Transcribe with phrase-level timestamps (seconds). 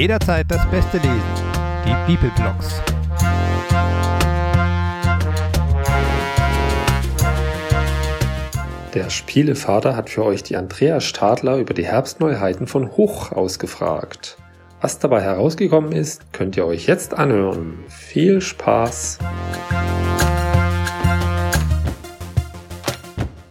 [0.00, 1.20] jederzeit das Beste lesen.
[1.84, 2.80] Die People Blogs.
[8.94, 14.38] Der Spielevater hat für euch die Andrea Stadler über die Herbstneuheiten von Hoch ausgefragt.
[14.80, 17.84] Was dabei herausgekommen ist, könnt ihr euch jetzt anhören.
[17.88, 19.18] Viel Spaß!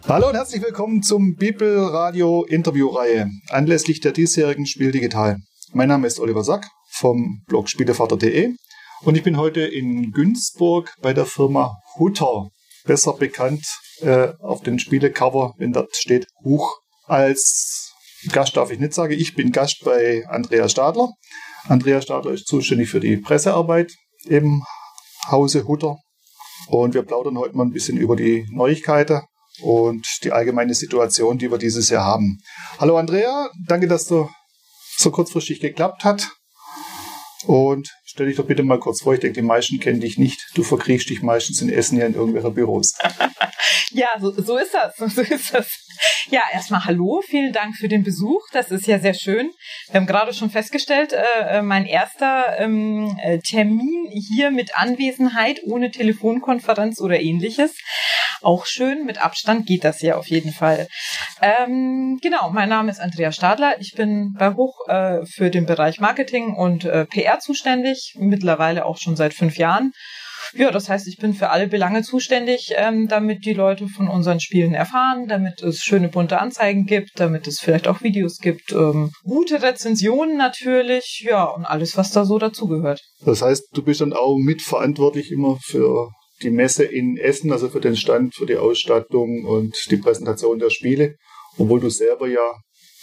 [0.08, 5.36] Hallo und herzlich willkommen zum Bibel Radio Interviewreihe anlässlich der diesjährigen Spiel Digital.
[5.72, 8.56] Mein Name ist Oliver Sack vom Blog Spielevater.de
[9.02, 12.48] und ich bin heute in Günzburg bei der Firma Hutter,
[12.86, 13.64] besser bekannt
[14.00, 16.80] äh, auf den Spielecover, wenn dort steht Huch.
[17.06, 17.92] Als
[18.32, 21.12] Gast darf ich nicht sagen, ich bin Gast bei Andrea Stadler.
[21.68, 23.92] Andrea Stadler ist zuständig für die Pressearbeit
[24.24, 24.64] im
[25.30, 25.98] Hause Hutter.
[26.66, 29.20] Und wir plaudern heute mal ein bisschen über die Neuigkeiten
[29.62, 32.38] und die allgemeine Situation, die wir dieses Jahr haben.
[32.80, 34.28] Hallo Andrea, danke, dass du
[35.00, 36.28] so kurzfristig geklappt hat.
[37.46, 40.50] Und stell dich doch bitte mal kurz vor, ich denke, die meisten kennen dich nicht.
[40.54, 42.92] Du verkriechst dich meistens in Essen ja in irgendwelcher Büros.
[43.92, 44.96] ja, so, so ist das.
[45.14, 45.68] So ist das.
[46.30, 48.40] Ja, erstmal hallo, vielen Dank für den Besuch.
[48.52, 49.50] Das ist ja sehr schön.
[49.90, 55.60] Wir haben gerade schon festgestellt, äh, äh mein erster ähm, äh, Termin hier mit Anwesenheit
[55.64, 57.76] ohne Telefonkonferenz oder ähnliches.
[58.42, 60.88] Auch schön, mit Abstand geht das ja auf jeden Fall.
[61.42, 63.78] Ähm, genau, mein Name ist Andrea Stadler.
[63.80, 68.96] Ich bin bei Hoch äh, für den Bereich Marketing und äh, PR zuständig, mittlerweile auch
[68.98, 69.92] schon seit fünf Jahren.
[70.54, 74.40] Ja, das heißt, ich bin für alle Belange zuständig, ähm, damit die Leute von unseren
[74.40, 79.10] Spielen erfahren, damit es schöne bunte Anzeigen gibt, damit es vielleicht auch Videos gibt, ähm,
[79.22, 83.00] gute Rezensionen natürlich, ja, und alles, was da so dazugehört.
[83.24, 86.10] Das heißt, du bist dann auch mitverantwortlich immer für
[86.42, 90.70] die Messe in Essen, also für den Stand, für die Ausstattung und die Präsentation der
[90.70, 91.16] Spiele,
[91.58, 92.54] obwohl du selber ja,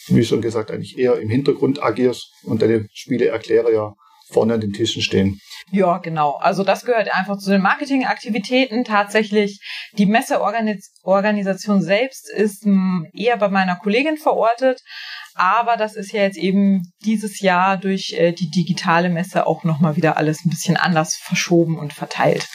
[0.08, 3.94] wie schon gesagt, eigentlich eher im Hintergrund agierst und deine Spiele erkläre ja
[4.32, 5.40] vorne an den Tischen stehen.
[5.72, 6.38] Ja, genau.
[6.38, 8.84] Also das gehört einfach zu den Marketingaktivitäten.
[8.84, 9.60] Tatsächlich
[9.98, 14.82] die Messeorganisation selbst ist hm, eher bei meiner Kollegin verortet.
[15.34, 19.96] Aber das ist ja jetzt eben dieses Jahr durch äh, die digitale Messe auch nochmal
[19.96, 22.48] wieder alles ein bisschen anders verschoben und verteilt.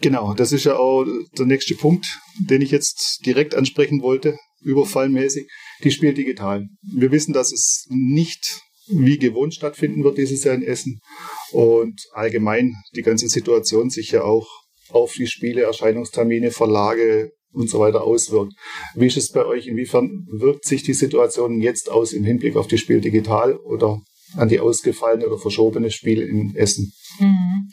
[0.00, 1.06] Genau, das ist ja auch
[1.38, 5.48] der nächste Punkt, den ich jetzt direkt ansprechen wollte, überfallmäßig,
[5.82, 6.66] die Spiel digital.
[6.82, 11.00] Wir wissen, dass es nicht wie gewohnt stattfinden wird dieses Jahr in Essen
[11.52, 14.46] und allgemein die ganze Situation sich ja auch
[14.90, 18.52] auf die Spiele, Erscheinungstermine, Verlage und so weiter auswirkt.
[18.94, 19.66] Wie ist es bei euch?
[19.66, 24.00] Inwiefern wirkt sich die Situation jetzt aus im Hinblick auf die Spiel digital oder
[24.36, 26.92] an die ausgefallene oder verschobene Spiele in Essen?
[27.20, 27.70] Mhm.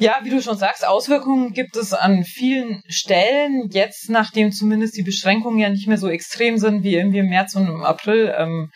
[0.00, 3.68] Ja, wie du schon sagst, Auswirkungen gibt es an vielen Stellen.
[3.70, 7.54] Jetzt, nachdem zumindest die Beschränkungen ja nicht mehr so extrem sind wie irgendwie im März
[7.54, 8.70] und im April, ähm,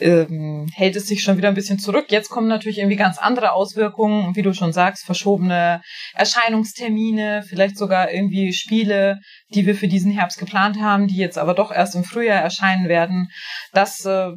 [0.00, 2.06] ähm, hält es sich schon wieder ein bisschen zurück.
[2.08, 5.82] Jetzt kommen natürlich irgendwie ganz andere Auswirkungen, wie du schon sagst, verschobene
[6.14, 9.20] Erscheinungstermine, vielleicht sogar irgendwie Spiele,
[9.54, 12.88] die wir für diesen Herbst geplant haben, die jetzt aber doch erst im Frühjahr erscheinen
[12.88, 13.28] werden.
[13.74, 14.30] Das äh,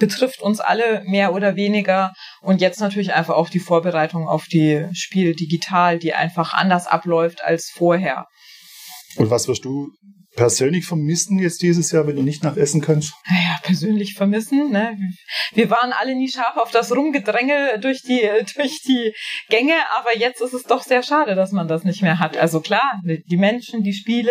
[0.00, 2.14] betrifft uns alle mehr oder weniger.
[2.40, 5.67] Und jetzt natürlich einfach auch die Vorbereitung auf die Spiel digital,
[5.98, 8.26] die einfach anders abläuft als vorher.
[9.16, 9.88] Und was wirst du
[10.38, 13.12] persönlich vermissen jetzt dieses Jahr, wenn du nicht nach Essen kannst?
[13.28, 14.70] Naja, persönlich vermissen.
[14.70, 14.96] Ne?
[15.52, 18.20] Wir waren alle nie scharf auf das Rumgedränge durch die,
[18.54, 19.12] durch die
[19.48, 22.36] Gänge, aber jetzt ist es doch sehr schade, dass man das nicht mehr hat.
[22.36, 24.30] Also klar, die Menschen, die Spiele,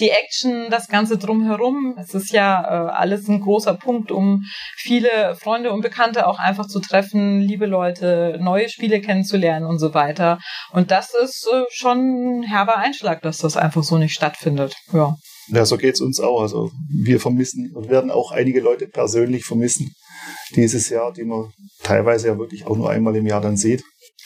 [0.00, 1.94] die Action, das Ganze drumherum.
[1.96, 4.42] Es ist ja äh, alles ein großer Punkt, um
[4.76, 9.94] viele Freunde und Bekannte auch einfach zu treffen, liebe Leute, neue Spiele kennenzulernen und so
[9.94, 10.40] weiter.
[10.72, 14.74] Und das ist äh, schon ein herber Einschlag, dass das einfach so nicht stattfindet.
[14.92, 15.14] Ja.
[15.48, 16.40] Ja, so geht's uns auch.
[16.40, 19.94] Also wir vermissen und werden auch einige Leute persönlich vermissen
[20.54, 21.52] dieses Jahr, die man
[21.82, 23.84] teilweise ja wirklich auch nur einmal im Jahr dann sieht.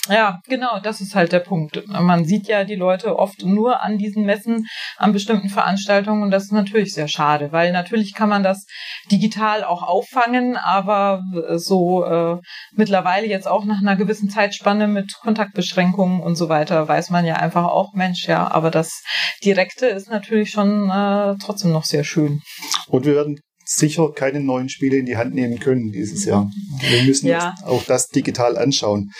[0.08, 1.86] Ja, genau, das ist halt der Punkt.
[1.86, 4.66] Man sieht ja die Leute oft nur an diesen Messen,
[4.96, 8.64] an bestimmten Veranstaltungen und das ist natürlich sehr schade, weil natürlich kann man das
[9.12, 11.22] digital auch auffangen, aber
[11.56, 12.38] so äh,
[12.72, 17.34] mittlerweile jetzt auch nach einer gewissen Zeitspanne mit Kontaktbeschränkungen und so weiter weiß man ja
[17.34, 19.02] einfach auch, Mensch, ja, aber das
[19.44, 22.40] Direkte ist natürlich schon äh, trotzdem noch sehr schön.
[22.88, 26.50] Und wir werden sicher keine neuen Spiele in die Hand nehmen können dieses Jahr.
[26.80, 27.54] Wir müssen ja.
[27.64, 29.10] auch das digital anschauen.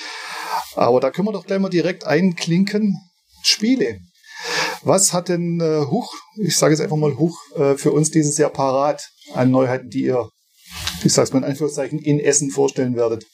[0.75, 2.97] Aber da können wir doch gleich mal direkt einklinken.
[3.43, 4.01] Spiele.
[4.83, 8.39] Was hat denn äh, Huch, ich sage jetzt einfach mal Huch, äh, für uns dieses
[8.39, 10.29] Jahr parat an Neuheiten, die ihr,
[11.05, 13.27] ich sage es mal in Anführungszeichen, in Essen vorstellen werdet?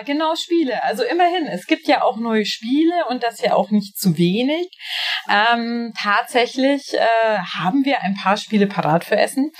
[0.00, 0.82] Ja, genau, Spiele.
[0.82, 4.70] Also immerhin, es gibt ja auch neue Spiele und das ja auch nicht zu wenig.
[5.28, 9.50] Ähm, tatsächlich äh, haben wir ein paar Spiele parat für Essen.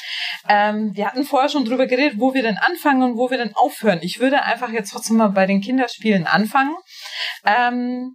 [0.49, 3.55] Ähm, wir hatten vorher schon drüber geredet, wo wir denn anfangen und wo wir denn
[3.55, 3.99] aufhören.
[4.01, 6.75] Ich würde einfach jetzt trotzdem mal bei den Kinderspielen anfangen.
[7.45, 8.15] Ähm,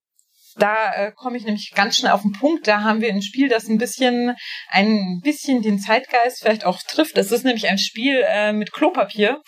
[0.58, 2.68] da äh, komme ich nämlich ganz schnell auf den Punkt.
[2.68, 4.36] Da haben wir ein Spiel, das ein bisschen,
[4.70, 7.18] ein bisschen den Zeitgeist vielleicht auch trifft.
[7.18, 9.42] Es ist nämlich ein Spiel äh, mit Klopapier,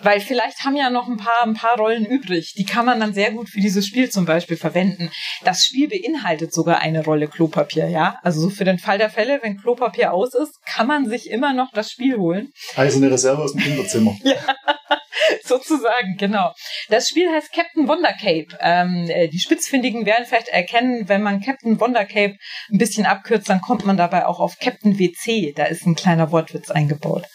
[0.00, 2.54] weil vielleicht haben ja noch ein paar, ein paar Rollen übrig.
[2.56, 5.10] Die kann man dann sehr gut für dieses Spiel zum Beispiel verwenden.
[5.44, 8.18] Das Spiel beinhaltet sogar eine Rolle Klopapier, ja.
[8.22, 11.52] Also so für den Fall der Fälle, wenn Klopapier aus ist, kann man sich immer
[11.52, 12.52] noch das Spiel holen.
[12.74, 14.16] Also eine Reserve aus dem Kinderzimmer.
[14.22, 14.36] ja.
[15.44, 16.52] Sozusagen, genau.
[16.88, 18.48] Das Spiel heißt Captain Wonder Cape.
[18.60, 22.36] Ähm, äh, die Spitzfindigen werden vielleicht erkennen, wenn man Captain Wonder Cape
[22.70, 25.52] ein bisschen abkürzt, dann kommt man dabei auch auf Captain WC.
[25.52, 27.26] Da ist ein kleiner Wortwitz eingebaut.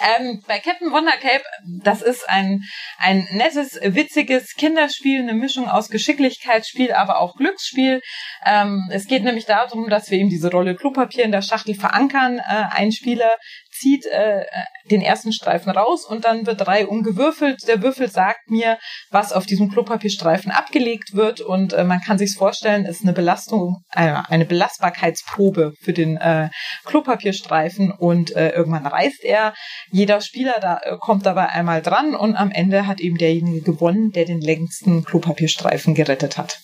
[0.00, 1.42] Ähm, bei Captain Wonder Cape,
[1.82, 2.62] das ist ein,
[2.98, 8.00] ein nettes, witziges Kinderspiel, eine Mischung aus Geschicklichkeitsspiel, aber auch Glücksspiel.
[8.44, 12.38] Ähm, es geht nämlich darum, dass wir eben diese Rolle Klopapier in der Schachtel verankern.
[12.38, 13.30] Äh, ein Spieler
[13.78, 14.44] zieht äh,
[14.90, 17.66] den ersten Streifen raus und dann wird drei umgewürfelt.
[17.66, 18.78] Der Würfel sagt mir,
[19.10, 23.82] was auf diesem Klopapierstreifen abgelegt wird und äh, man kann sich vorstellen, ist eine Belastung,
[23.94, 26.48] äh, eine Belastbarkeitsprobe für den äh,
[26.84, 29.54] Klopapierstreifen und äh, irgendwann reißt er.
[29.90, 34.10] Jeder Spieler da äh, kommt dabei einmal dran und am Ende hat eben derjenige gewonnen,
[34.12, 36.58] der den längsten Klopapierstreifen gerettet hat.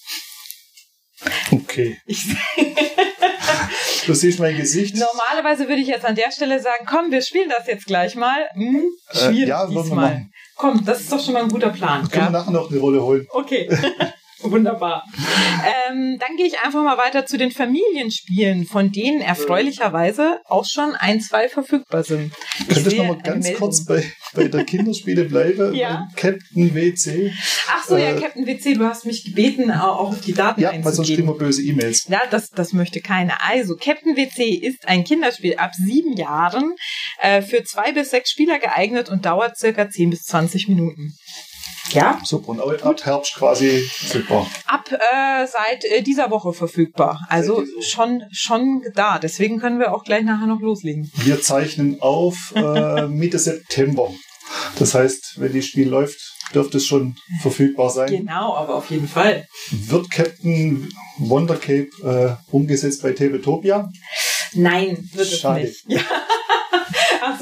[1.50, 1.98] Okay.
[4.06, 4.96] Du siehst mein Gesicht.
[4.96, 8.48] Normalerweise würde ich jetzt an der Stelle sagen, komm, wir spielen das jetzt gleich mal.
[8.52, 10.26] Hm, schwierig äh, ja, diesmal.
[10.56, 12.08] Komm, das ist doch schon mal ein guter Plan.
[12.08, 12.32] Können ja?
[12.32, 13.26] wir nachher noch eine Rolle holen.
[13.30, 13.68] Okay.
[14.40, 15.04] Wunderbar.
[15.88, 20.94] Ähm, dann gehe ich einfach mal weiter zu den Familienspielen, von denen erfreulicherweise auch schon
[20.94, 22.32] ein, zwei verfügbar sind.
[22.66, 24.04] Könntest du noch mal ganz kurz bei,
[24.34, 25.74] bei der Kinderspiele bleiben?
[25.74, 26.08] ja.
[26.16, 27.32] Captain WC.
[27.68, 30.70] Ach so, äh, ja, Captain WC, du hast mich gebeten, auch auf die Daten ja,
[30.70, 30.82] einzugehen.
[30.82, 32.06] Ja, weil sonst kriegen wir böse E-Mails.
[32.08, 33.38] Ja, das, das möchte keiner.
[33.48, 36.74] Also, Captain WC ist ein Kinderspiel ab sieben Jahren,
[37.20, 41.14] äh, für zwei bis sechs Spieler geeignet und dauert circa zehn bis zwanzig Minuten.
[41.90, 42.20] Ja.
[42.24, 42.50] Super.
[42.50, 44.46] Und ab Herbst quasi verfügbar.
[44.66, 47.20] Ab äh, seit äh, dieser Woche verfügbar.
[47.28, 49.18] Also schon schon da.
[49.18, 51.10] Deswegen können wir auch gleich nachher noch loslegen.
[51.16, 54.10] Wir zeichnen auf äh, Mitte September.
[54.78, 56.18] Das heißt, wenn das Spiel läuft,
[56.54, 58.10] dürfte es schon verfügbar sein.
[58.10, 59.46] Genau, aber auf jeden Fall.
[59.70, 60.88] Wird Captain
[61.18, 63.90] Wondercape äh, umgesetzt bei Tabletopia?
[64.54, 65.62] Nein, wird Schade.
[65.62, 66.00] es nicht.
[66.00, 66.02] Ja.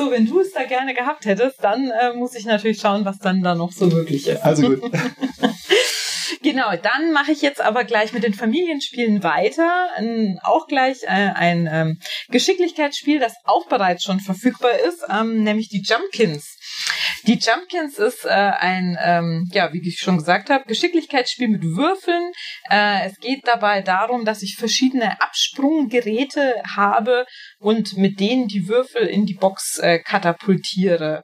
[0.03, 3.21] So, wenn du es da gerne gehabt hättest, dann äh, muss ich natürlich schauen, was
[3.21, 4.43] dann da noch so möglich ist.
[4.43, 4.93] Also gut.
[6.43, 9.87] Genau, dann mache ich jetzt aber gleich mit den Familienspielen weiter.
[9.97, 12.01] Ähm, auch gleich äh, ein ähm,
[12.31, 16.59] Geschicklichkeitsspiel, das auch bereits schon verfügbar ist, ähm, nämlich die Jumpkins.
[17.25, 22.33] Die Jumpkins ist äh, ein, ähm, ja, wie ich schon gesagt habe, Geschicklichkeitsspiel mit Würfeln.
[22.69, 27.25] Äh, es geht dabei darum, dass ich verschiedene Absprunggeräte habe
[27.61, 31.23] und mit denen die Würfel in die Box äh, katapultiere.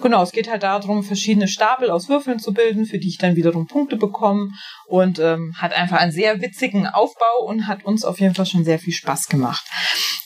[0.00, 3.34] Genau, es geht halt darum, verschiedene Stapel aus Würfeln zu bilden, für die ich dann
[3.34, 4.50] wiederum Punkte bekomme
[4.86, 8.64] und ähm, hat einfach einen sehr witzigen Aufbau und hat uns auf jeden Fall schon
[8.64, 9.64] sehr viel Spaß gemacht.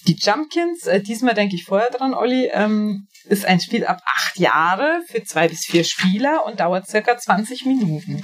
[0.06, 4.38] Die Jumpkins, äh, diesmal denke ich vorher dran, Olli, ähm, ist ein Spiel ab acht
[4.74, 8.20] Jahre für zwei bis vier Spieler und dauert circa 20 Minuten.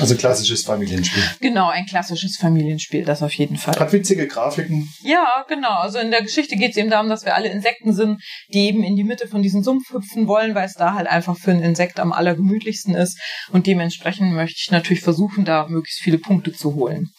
[0.00, 1.22] Also klassisches Familienspiel.
[1.40, 3.76] Genau, ein klassisches Familienspiel, das auf jeden Fall.
[3.78, 4.92] Hat witzige Grafiken.
[5.02, 5.78] Ja, genau.
[5.78, 8.20] Also in der Geschichte geht es eben darum, dass wir alle Insekten sind,
[8.52, 11.36] die eben in die Mitte von diesem Sumpf hüpfen wollen, weil es da halt einfach
[11.36, 13.20] für ein Insekt am allergemütlichsten ist.
[13.52, 17.10] Und dementsprechend möchte ich natürlich versuchen, da möglichst viele Punkte zu holen.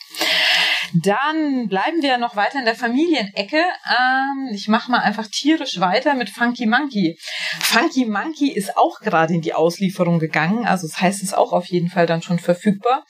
[0.93, 3.57] Dann bleiben wir noch weiter in der Familienecke.
[3.57, 7.17] Ähm, ich mache mal einfach tierisch weiter mit Funky Monkey.
[7.61, 11.53] Funky Monkey ist auch gerade in die Auslieferung gegangen, also das heißt, es ist auch
[11.53, 13.05] auf jeden Fall dann schon verfügbar.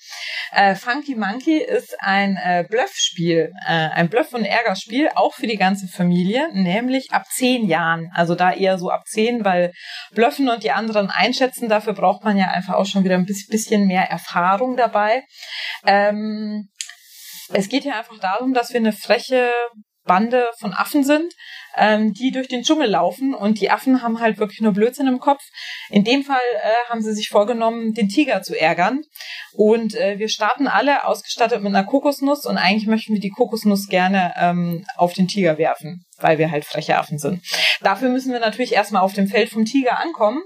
[0.51, 5.57] Äh, Funky Monkey ist ein äh, Bluffspiel, äh, ein Bluff- und Ärgerspiel, auch für die
[5.57, 8.11] ganze Familie, nämlich ab zehn Jahren.
[8.13, 9.73] Also da eher so ab zehn, weil
[10.11, 13.87] Bluffen und die anderen einschätzen, dafür braucht man ja einfach auch schon wieder ein bisschen
[13.87, 15.23] mehr Erfahrung dabei.
[15.85, 16.69] Ähm,
[17.53, 19.51] es geht hier einfach darum, dass wir eine freche
[20.03, 21.33] Bande von Affen sind,
[21.77, 25.19] ähm, die durch den Dschungel laufen und die Affen haben halt wirklich nur Blödsinn im
[25.19, 25.41] Kopf.
[25.89, 29.01] In dem Fall äh, haben sie sich vorgenommen, den Tiger zu ärgern.
[29.53, 33.87] Und äh, wir starten alle ausgestattet mit einer Kokosnuss und eigentlich möchten wir die Kokosnuss
[33.87, 37.41] gerne ähm, auf den Tiger werfen weil wir halt freche Affen sind.
[37.81, 40.41] Dafür müssen wir natürlich erstmal auf dem Feld vom Tiger ankommen.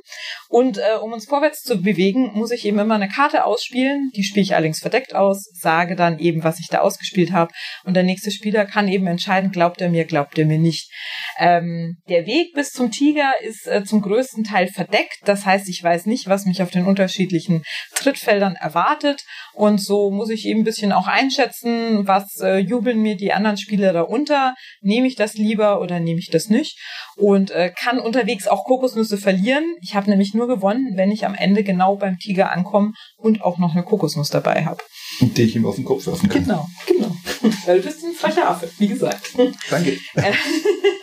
[0.49, 4.11] Und äh, um uns vorwärts zu bewegen, muss ich eben immer eine Karte ausspielen.
[4.15, 7.51] Die spiele ich allerdings verdeckt aus, sage dann eben, was ich da ausgespielt habe.
[7.83, 10.89] Und der nächste Spieler kann eben entscheiden, glaubt er mir, glaubt er mir nicht.
[11.37, 15.19] Ähm, der Weg bis zum Tiger ist äh, zum größten Teil verdeckt.
[15.25, 17.63] Das heißt, ich weiß nicht, was mich auf den unterschiedlichen
[17.95, 19.23] Trittfeldern erwartet.
[19.53, 23.57] Und so muss ich eben ein bisschen auch einschätzen, was äh, jubeln mir die anderen
[23.57, 24.55] Spieler da unter.
[24.81, 26.79] Nehme ich das lieber oder nehme ich das nicht?
[27.17, 29.63] Und äh, kann unterwegs auch Kokosnüsse verlieren.
[29.81, 33.57] Ich habe nämlich nur gewonnen, wenn ich am Ende genau beim Tiger ankomme und auch
[33.57, 34.83] noch eine Kokosnuss dabei habe.
[35.21, 36.43] Die ich ihm auf den Kopf werfen kann.
[36.43, 37.15] Genau, genau.
[37.65, 39.33] Weil du bist ein frecher Affe, wie gesagt.
[39.69, 39.97] Danke.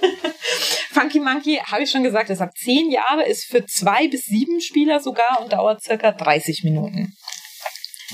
[1.03, 4.61] Funky Monkey, habe ich schon gesagt, ist ab zehn Jahre, ist für zwei bis sieben
[4.61, 7.13] Spieler sogar und dauert circa 30 Minuten.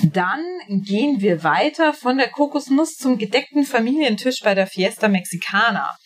[0.04, 5.98] Dann gehen wir weiter von der Kokosnuss zum gedeckten Familientisch bei der Fiesta Mexicana.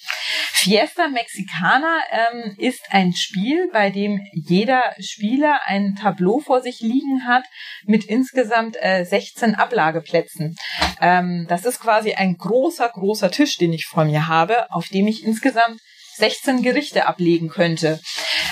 [0.55, 7.29] Fiesta Mexicana ähm, ist ein Spiel, bei dem jeder Spieler ein Tableau vor sich liegen
[7.29, 7.45] hat
[7.85, 10.57] mit insgesamt äh, 16 Ablageplätzen.
[11.01, 15.07] Ähm, das ist quasi ein großer, großer Tisch, den ich vor mir habe, auf dem
[15.07, 15.81] ich insgesamt
[16.17, 18.01] 16 Gerichte ablegen könnte.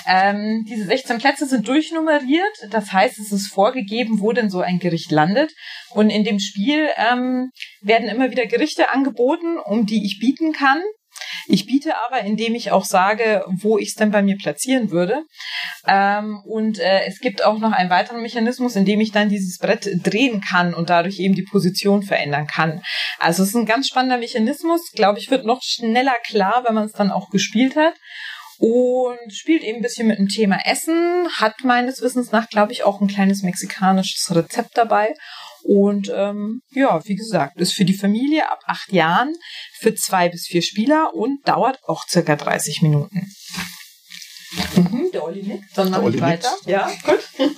[0.07, 4.79] Ähm, diese 16 Plätze sind durchnummeriert, das heißt, es ist vorgegeben, wo denn so ein
[4.79, 5.53] Gericht landet.
[5.91, 7.51] Und in dem Spiel ähm,
[7.81, 10.81] werden immer wieder Gerichte angeboten, um die ich bieten kann.
[11.51, 15.25] Ich biete aber, indem ich auch sage, wo ich es denn bei mir platzieren würde.
[15.87, 19.59] Ähm, und äh, es gibt auch noch einen weiteren Mechanismus, in dem ich dann dieses
[19.59, 22.83] Brett drehen kann und dadurch eben die Position verändern kann.
[23.19, 24.93] Also es ist ein ganz spannender Mechanismus.
[24.93, 27.95] Glaube ich, wird noch schneller klar, wenn man es dann auch gespielt hat
[28.59, 32.85] und spielt eben ein bisschen mit dem Thema Essen, hat meines Wissens nach, glaube ich,
[32.85, 35.15] auch ein kleines mexikanisches Rezept dabei
[35.63, 39.35] und ähm, ja, wie gesagt, ist für die Familie ab acht Jahren
[39.79, 43.31] für zwei bis vier Spieler und dauert auch circa 30 Minuten.
[44.53, 46.51] Mhm, der Olli nickt, dann mache ich weiter.
[46.51, 46.69] Nickt.
[46.69, 47.21] Ja, gut.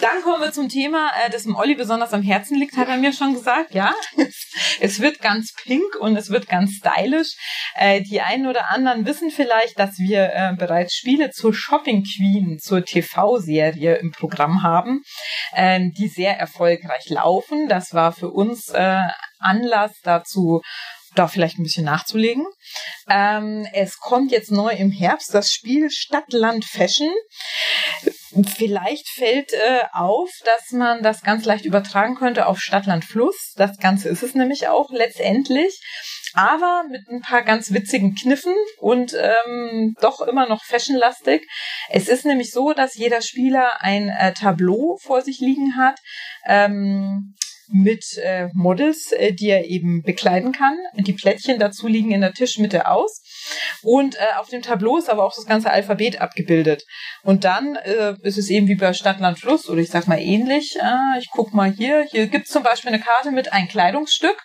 [0.00, 2.96] dann kommen wir zum Thema, äh, das dem Olli besonders am Herzen liegt, hat er
[2.96, 3.74] mir schon gesagt.
[3.74, 3.94] Ja,
[4.80, 7.34] es wird ganz pink und es wird ganz stylisch.
[7.74, 12.58] Äh, die einen oder anderen wissen vielleicht, dass wir äh, bereits Spiele zur Shopping Queen,
[12.58, 15.02] zur TV-Serie im Programm haben,
[15.52, 17.68] äh, die sehr erfolgreich laufen.
[17.68, 18.72] Das war für uns
[19.38, 20.62] Anlass dazu,
[21.14, 22.46] da vielleicht ein bisschen nachzulegen.
[23.08, 27.10] Ähm, es kommt jetzt neu im Herbst das Spiel Stadtland Fashion.
[28.56, 33.52] Vielleicht fällt äh, auf, dass man das ganz leicht übertragen könnte auf Stadtland Fluss.
[33.56, 35.80] Das Ganze ist es nämlich auch letztendlich.
[36.34, 41.46] Aber mit ein paar ganz witzigen Kniffen und ähm, doch immer noch fashionlastig.
[41.90, 45.98] Es ist nämlich so, dass jeder Spieler ein äh, Tableau vor sich liegen hat.
[46.46, 47.34] Ähm,
[47.72, 50.76] mit äh, Models, äh, die er eben bekleiden kann.
[50.96, 53.22] Die Plättchen dazu liegen in der Tischmitte aus.
[53.82, 56.84] Und äh, auf dem Tableau ist aber auch das ganze Alphabet abgebildet.
[57.22, 60.20] Und dann äh, ist es eben wie bei Stadt, Land, Fluss oder ich sag mal
[60.20, 60.76] ähnlich.
[60.76, 62.06] Äh, ich guck mal hier.
[62.10, 64.36] Hier gibt's zum Beispiel eine Karte mit ein Kleidungsstück.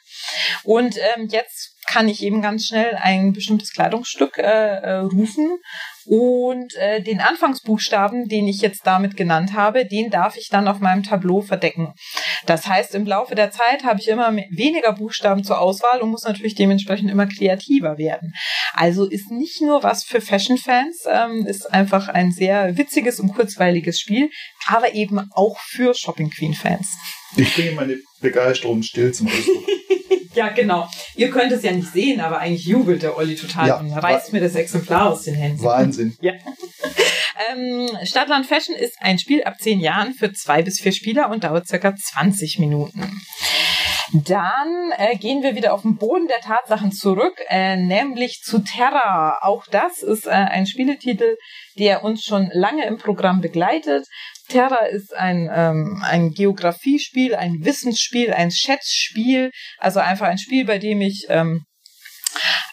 [0.63, 5.58] Und ähm, jetzt kann ich eben ganz schnell ein bestimmtes Kleidungsstück äh, äh, rufen
[6.06, 10.79] und äh, den Anfangsbuchstaben, den ich jetzt damit genannt habe, den darf ich dann auf
[10.79, 11.94] meinem Tableau verdecken.
[12.46, 16.24] Das heißt, im Laufe der Zeit habe ich immer weniger Buchstaben zur Auswahl und muss
[16.24, 18.34] natürlich dementsprechend immer kreativer werden.
[18.74, 24.00] Also ist nicht nur was für Fashion-Fans, ähm, ist einfach ein sehr witziges und kurzweiliges
[24.00, 24.29] Spiel,
[24.67, 26.88] aber eben auch für Shopping Queen-Fans.
[27.36, 29.65] Ich bringe meine Begeisterung still zum Ausdruck.
[30.38, 30.88] ja, genau.
[31.15, 34.32] Ihr könnt es ja nicht sehen, aber eigentlich jubelt der Olli total ja, und reißt
[34.32, 35.63] mir das Exemplar aus den Händen.
[35.63, 36.15] Wahnsinn.
[36.22, 36.34] ja.
[37.51, 41.44] ähm, Stadtland Fashion ist ein Spiel ab zehn Jahren für zwei bis vier Spieler und
[41.44, 43.20] dauert circa 20 Minuten.
[44.13, 49.39] Dann äh, gehen wir wieder auf den Boden der Tatsachen zurück, äh, nämlich zu Terra.
[49.41, 51.36] Auch das ist äh, ein Spieletitel,
[51.77, 54.08] der uns schon lange im Programm begleitet.
[54.47, 60.77] Terra ist ein, ähm, ein Geografiespiel, ein Wissensspiel, ein Schätzspiel, also einfach ein Spiel, bei
[60.79, 61.63] dem ich ähm,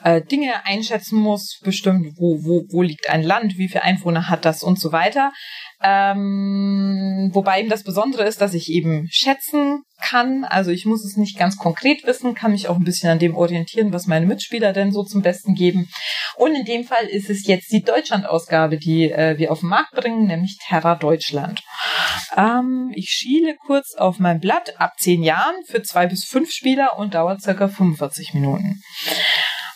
[0.03, 4.45] äh, Dinge einschätzen muss, bestimmt, wo, wo, wo liegt ein Land, wie viele Einwohner hat
[4.45, 5.33] das und so weiter.
[5.83, 10.45] Ähm, wobei eben das Besondere ist, dass ich eben schätzen kann.
[10.45, 13.37] Also ich muss es nicht ganz konkret wissen, kann mich auch ein bisschen an dem
[13.37, 15.89] orientieren, was meine Mitspieler denn so zum Besten geben.
[16.37, 19.93] Und in dem Fall ist es jetzt die Deutschland-Ausgabe, die äh, wir auf den Markt
[19.93, 21.63] bringen, nämlich Terra Deutschland.
[22.37, 26.99] Ähm, ich schiele kurz auf mein Blatt ab zehn Jahren für zwei bis fünf Spieler
[26.99, 28.81] und dauert circa 45 Minuten.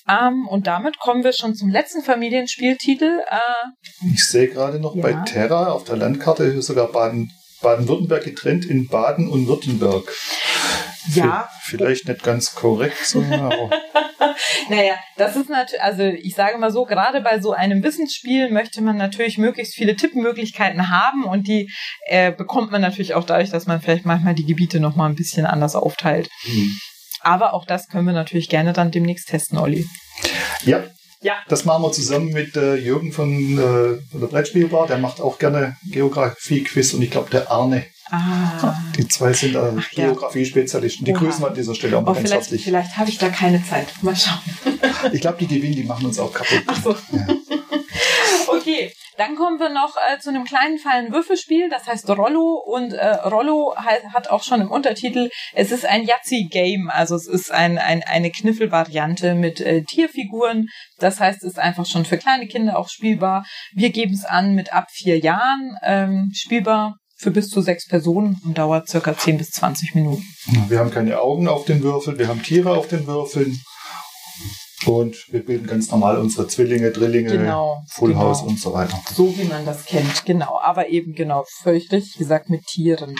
[0.08, 3.20] Ähm, und damit kommen wir schon zum letzten Familienspieltitel.
[3.28, 5.02] Äh, ich sehe gerade noch ja.
[5.02, 7.30] bei Terra auf der Landkarte sogar Baden,
[7.62, 10.04] Baden-Württemberg getrennt in Baden und Württemberg.
[11.14, 11.48] Ja.
[11.62, 13.70] Vielleicht nicht ganz korrekt, so, aber.
[14.68, 18.82] naja, das ist natürlich, also ich sage mal so, gerade bei so einem Wissensspiel möchte
[18.82, 21.70] man natürlich möglichst viele Tippmöglichkeiten haben und die
[22.06, 25.46] äh, bekommt man natürlich auch dadurch, dass man vielleicht manchmal die Gebiete nochmal ein bisschen
[25.46, 26.28] anders aufteilt.
[26.46, 26.78] Mhm.
[27.20, 29.86] Aber auch das können wir natürlich gerne dann demnächst testen, Olli.
[30.64, 30.84] Ja,
[31.20, 31.34] Ja.
[31.48, 34.86] Das machen wir zusammen mit äh, Jürgen von, äh, von der Brettspielbar.
[34.86, 37.84] Der macht auch gerne Geografie-Quiz und ich glaube der Arne.
[38.10, 38.74] Ah.
[38.96, 39.72] Die zwei sind äh.
[39.94, 41.04] Geografie-Spezialisten.
[41.04, 41.18] Die Oha.
[41.18, 42.64] grüßen wir an dieser Stelle auch mal Oh, ganz vielleicht herzlich.
[42.64, 43.88] vielleicht habe ich da keine Zeit.
[44.02, 44.38] Mal schauen.
[45.12, 46.62] Ich glaube, die gewinnen, die machen uns auch kaputt.
[46.66, 46.90] Ach so.
[47.12, 47.26] Ja.
[48.50, 52.92] Okay, dann kommen wir noch äh, zu einem kleinen feinen Würfelspiel, das heißt Rollo und
[52.94, 57.50] äh, Rollo he- hat auch schon im Untertitel, es ist ein Yahtzee-Game, also es ist
[57.52, 62.46] ein, ein, eine Kniffelvariante mit äh, Tierfiguren, das heißt, es ist einfach schon für kleine
[62.46, 63.44] Kinder auch spielbar.
[63.74, 68.40] Wir geben es an mit ab vier Jahren, ähm, spielbar für bis zu sechs Personen
[68.44, 70.22] und dauert circa 10 bis 20 Minuten.
[70.68, 73.58] Wir haben keine Augen auf den Würfeln, wir haben Tiere auf den Würfeln.
[74.86, 78.20] Und wir bilden ganz normal unsere Zwillinge, Drillinge, Genau, Full genau.
[78.20, 78.98] House und so weiter.
[79.12, 80.60] So wie man das kennt, genau.
[80.62, 83.16] Aber eben genau, völlig richtig gesagt mit Tieren.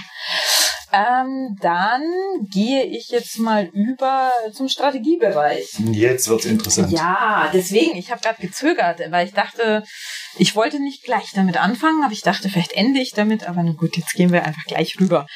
[0.92, 2.02] Ähm, dann
[2.50, 5.66] gehe ich jetzt mal über zum Strategiebereich.
[5.92, 6.90] Jetzt wird's interessant.
[6.90, 9.84] Ja, deswegen, ich habe gerade gezögert, weil ich dachte,
[10.38, 13.72] ich wollte nicht gleich damit anfangen, aber ich dachte, vielleicht ende ich damit, aber na
[13.72, 15.26] gut, jetzt gehen wir einfach gleich rüber.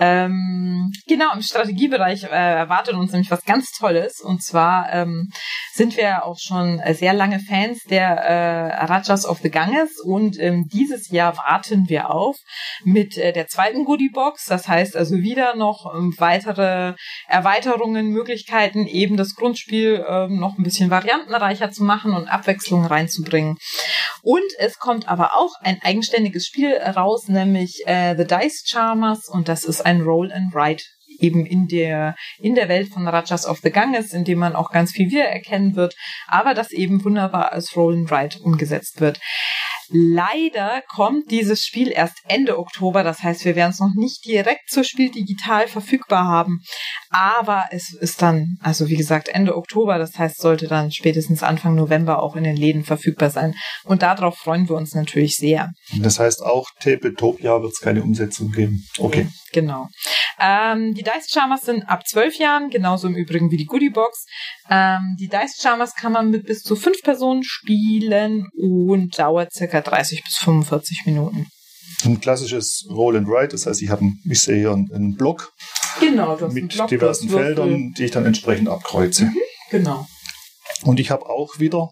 [0.00, 4.20] Ähm, genau, im Strategiebereich äh, erwartet uns nämlich was ganz Tolles.
[4.20, 5.30] Und zwar ähm,
[5.72, 10.38] sind wir ja auch schon sehr lange Fans der äh, Rajas of the Ganges und
[10.38, 12.36] ähm, dieses Jahr warten wir auf
[12.84, 14.46] mit äh, der zweiten Goodie-Box.
[14.46, 16.94] Das heißt also wieder noch ähm, weitere
[17.28, 23.56] Erweiterungen, Möglichkeiten, eben das Grundspiel ähm, noch ein bisschen variantenreicher zu machen und Abwechslung reinzubringen.
[24.22, 29.48] Und es kommt aber auch ein eigenständiges Spiel raus, nämlich äh, The Dice Charmers und
[29.48, 30.84] das ist ein Roll and Write
[31.18, 34.70] eben in der in der Welt von Rajas of the Ganges, in dem man auch
[34.70, 35.94] ganz viel wiedererkennen wird,
[36.26, 39.18] aber das eben wunderbar als Roll and Write umgesetzt wird.
[39.90, 44.70] Leider kommt dieses Spiel erst Ende Oktober, das heißt, wir werden es noch nicht direkt
[44.70, 46.60] zur Spiel digital verfügbar haben,
[47.10, 51.74] aber es ist dann, also wie gesagt, Ende Oktober, das heißt, sollte dann spätestens Anfang
[51.74, 53.54] November auch in den Läden verfügbar sein.
[53.84, 55.70] Und darauf freuen wir uns natürlich sehr.
[55.98, 58.84] Das heißt auch Tabletopia wird es keine Umsetzung geben.
[58.98, 59.28] Okay.
[59.52, 59.88] Genau.
[60.40, 64.26] Ähm, die Dice Charmers sind ab zwölf Jahren, genauso im Übrigen wie die Goodie Box.
[64.70, 69.77] Ähm, die Dice Charmers kann man mit bis zu fünf Personen spielen und dauert circa
[69.80, 71.46] 30 bis 45 Minuten.
[72.04, 75.52] Ein klassisches Roll and Write, das heißt, ich habe, ich sehe hier einen, Block
[76.00, 77.28] Genau, mit Block, diversen.
[77.28, 79.32] Feldern, die ich dann entsprechend abkreuze.
[79.70, 80.06] Genau.
[80.82, 81.90] Und ich habe auch wieder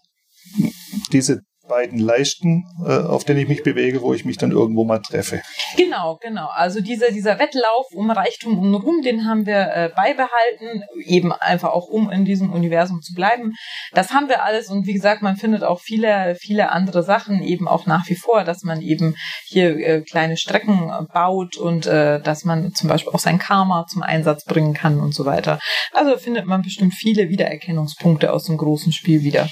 [1.11, 4.99] diese beiden Leisten, äh, auf denen ich mich bewege, wo ich mich dann irgendwo mal
[4.99, 5.41] treffe.
[5.75, 6.47] Genau, genau.
[6.53, 11.69] Also dieser, dieser Wettlauf um Reichtum und Ruhm, den haben wir äh, beibehalten, eben einfach
[11.69, 13.53] auch um in diesem Universum zu bleiben.
[13.93, 17.67] Das haben wir alles und wie gesagt, man findet auch viele, viele andere Sachen eben
[17.67, 22.43] auch nach wie vor, dass man eben hier äh, kleine Strecken baut und äh, dass
[22.43, 25.59] man zum Beispiel auch sein Karma zum Einsatz bringen kann und so weiter.
[25.93, 29.47] Also findet man bestimmt viele Wiedererkennungspunkte aus dem großen Spiel wieder.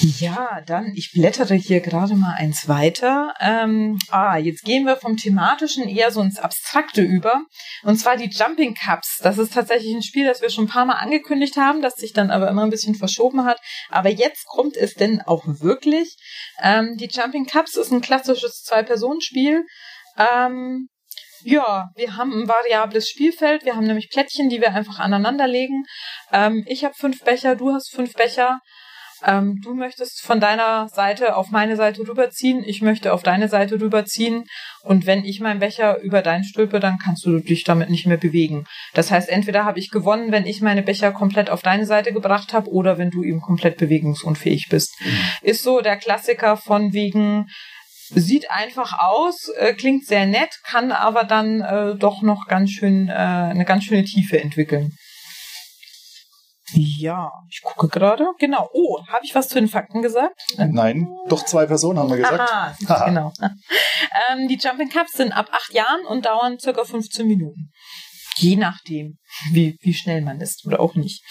[0.00, 3.34] Ja, dann, ich blättere hier gerade mal eins weiter.
[3.40, 7.44] Ähm, ah, jetzt gehen wir vom thematischen eher so ins Abstrakte über.
[7.82, 9.18] Und zwar die Jumping Cups.
[9.22, 12.12] Das ist tatsächlich ein Spiel, das wir schon ein paar Mal angekündigt haben, das sich
[12.12, 13.60] dann aber immer ein bisschen verschoben hat.
[13.90, 16.16] Aber jetzt kommt es denn auch wirklich.
[16.62, 19.66] Ähm, die Jumping Cups ist ein klassisches Zwei-Personen-Spiel.
[20.16, 20.88] Ähm,
[21.44, 23.64] ja, wir haben ein variables Spielfeld.
[23.64, 25.84] Wir haben nämlich Plättchen, die wir einfach aneinanderlegen.
[26.32, 28.60] Ähm, ich habe fünf Becher, du hast fünf Becher.
[29.24, 33.80] Ähm, du möchtest von deiner Seite auf meine Seite rüberziehen, ich möchte auf deine Seite
[33.80, 34.44] rüberziehen
[34.82, 38.16] und wenn ich meinen Becher über deinen stülpe, dann kannst du dich damit nicht mehr
[38.16, 38.64] bewegen.
[38.94, 42.52] Das heißt, entweder habe ich gewonnen, wenn ich meine Becher komplett auf deine Seite gebracht
[42.52, 44.94] habe oder wenn du eben komplett bewegungsunfähig bist.
[45.42, 47.46] Ist so der Klassiker von wegen
[48.14, 53.08] sieht einfach aus, äh, klingt sehr nett, kann aber dann äh, doch noch ganz schön
[53.08, 54.92] äh, eine ganz schöne Tiefe entwickeln.
[56.74, 58.26] Ja, ich gucke gerade.
[58.38, 58.68] Genau.
[58.72, 60.40] Oh, habe ich was zu den Fakten gesagt?
[60.56, 62.40] Nein, doch zwei Personen haben wir gesagt.
[62.40, 63.04] Aha, Haha.
[63.06, 63.32] genau.
[64.30, 67.70] ähm, die Jumping Cups sind ab acht Jahren und dauern circa 15 Minuten.
[68.36, 69.18] Je nachdem,
[69.52, 71.22] wie, wie schnell man ist oder auch nicht.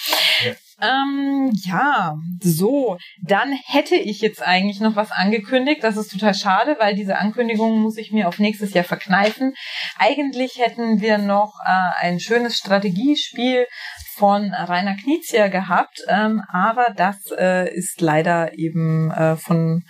[0.82, 5.84] Ähm, ja, so, dann hätte ich jetzt eigentlich noch was angekündigt.
[5.84, 9.54] Das ist total schade, weil diese Ankündigung muss ich mir auf nächstes Jahr verkneifen.
[10.00, 13.68] Eigentlich hätten wir noch äh, ein schönes Strategiespiel
[14.16, 19.84] von Rainer Knizia gehabt, ähm, aber das äh, ist leider eben äh, von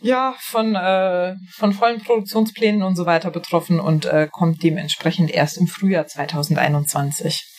[0.00, 5.56] ja, von, äh, von vollen Produktionsplänen und so weiter betroffen und äh, kommt dementsprechend erst
[5.56, 7.53] im Frühjahr 2021.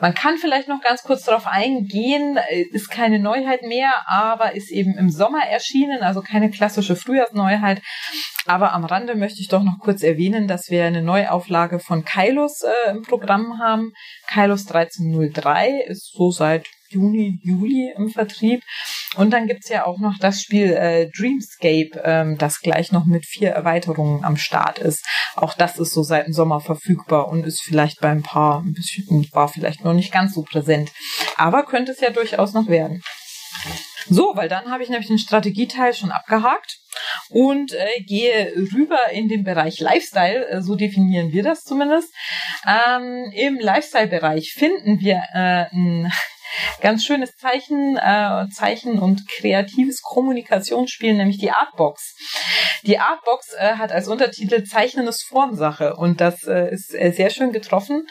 [0.00, 4.70] Man kann vielleicht noch ganz kurz darauf eingehen, äh, ist keine Neuheit mehr, aber ist
[4.70, 7.82] eben im Sommer erschienen, also keine klassische Frühjahrsneuheit.
[8.46, 12.62] Aber am Rande möchte ich doch noch kurz erwähnen, dass wir eine Neuauflage von Kailos
[12.62, 13.92] äh, im Programm haben.
[14.26, 18.62] Kailos 1303 ist so seit Juni, Juli im Vertrieb.
[19.16, 23.26] Und dann gibt's ja auch noch das Spiel äh, Dreamscape, ähm, das gleich noch mit
[23.26, 25.04] vier Erweiterungen am Start ist.
[25.36, 28.72] Auch das ist so seit dem Sommer verfügbar und ist vielleicht bei ein paar ein
[28.72, 30.92] bisschen, war vielleicht noch nicht ganz so präsent.
[31.36, 33.02] Aber könnte es ja durchaus noch werden.
[34.08, 36.78] So, weil dann habe ich nämlich den Strategieteil schon abgehakt
[37.28, 42.12] und äh, gehe rüber in den Bereich Lifestyle, äh, so definieren wir das zumindest.
[42.66, 46.12] Ähm, Im Lifestyle-Bereich finden wir äh, ein
[46.80, 52.14] ganz schönes Zeichen, äh, Zeichen und kreatives Kommunikationsspiel, nämlich die Artbox.
[52.84, 57.30] Die Artbox äh, hat als Untertitel Zeichnen ist Formsache und das äh, ist äh, sehr
[57.30, 58.06] schön getroffen.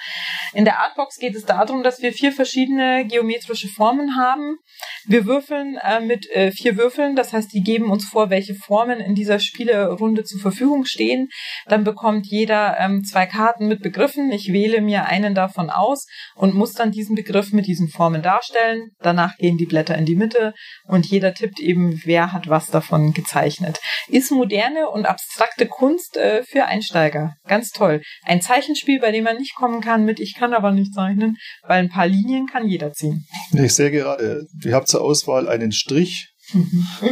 [0.53, 4.57] In der Artbox geht es darum, dass wir vier verschiedene geometrische Formen haben.
[5.05, 8.99] Wir würfeln äh, mit äh, vier Würfeln, das heißt, die geben uns vor, welche Formen
[8.99, 11.29] in dieser Spielerunde zur Verfügung stehen.
[11.65, 14.31] Dann bekommt jeder ähm, zwei Karten mit Begriffen.
[14.31, 18.89] Ich wähle mir einen davon aus und muss dann diesen Begriff mit diesen Formen darstellen.
[18.99, 20.53] Danach gehen die Blätter in die Mitte
[20.87, 23.79] und jeder tippt eben, wer hat was davon gezeichnet.
[24.07, 27.33] Ist moderne und abstrakte Kunst äh, für Einsteiger.
[27.47, 28.01] Ganz toll.
[28.23, 31.79] Ein Zeichenspiel, bei dem man nicht kommen kann mit ich kann aber nicht zeichnen, weil
[31.79, 33.25] ein paar Linien kann jeder ziehen.
[33.53, 36.29] Ich sehe gerade, ihr habt zur Auswahl einen Strich,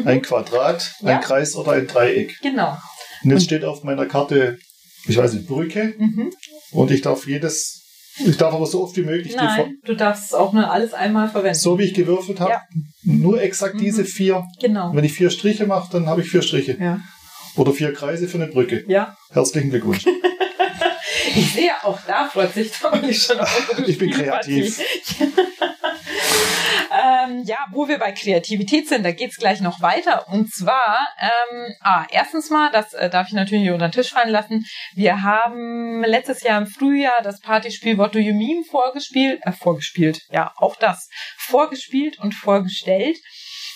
[0.05, 1.15] ein Quadrat, Ja.
[1.15, 2.35] ein Kreis oder ein Dreieck.
[2.41, 2.77] Genau.
[3.23, 4.57] Und jetzt steht auf meiner Karte,
[5.07, 6.31] ich weiß nicht, Brücke Mhm.
[6.71, 7.76] und ich darf jedes,
[8.25, 11.57] ich darf aber so oft wie möglich Nein, du darfst auch nur alles einmal verwenden.
[11.59, 12.61] so wie ich gewürfelt habe, Ja.
[13.03, 13.79] nur exakt Mhm.
[13.79, 14.43] diese vier.
[14.59, 14.91] Genau.
[14.93, 16.77] Wenn ich vier Striche mache, dann habe ich vier Striche.
[16.79, 16.99] Ja.
[17.55, 18.83] Oder vier Kreise für eine Brücke.
[18.87, 19.15] Ja.
[19.31, 20.05] Herzlichen Glückwunsch.
[21.35, 24.79] Ich sehe auch da freut sich Tommy schon auf Ich bin kreativ.
[27.27, 30.27] ähm, ja, wo wir bei Kreativität sind, da geht's gleich noch weiter.
[30.29, 34.29] Und zwar, ähm, ah, erstens mal, das äh, darf ich natürlich unter den Tisch fallen
[34.29, 34.65] lassen.
[34.93, 40.21] Wir haben letztes Jahr im Frühjahr das Partyspiel What Do You Meme vorgespielt, äh, vorgespielt,
[40.29, 43.17] ja, auch das, vorgespielt und vorgestellt.